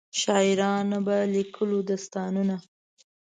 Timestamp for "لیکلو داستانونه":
1.35-2.57